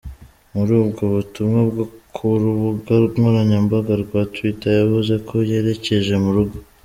Muri 0.55 0.71
ubwo 0.83 1.03
butumwa 1.13 1.59
bwo 1.69 1.83
ku 2.15 2.25
rubuga 2.41 2.93
nkoranyambaga 3.17 3.93
rwa 4.03 4.21
Twitter, 4.33 4.71
yavuze 4.79 5.13
ko 5.27 5.35
yerecyeje 5.51 6.13
"mu 6.23 6.31
rugo. 6.37 6.55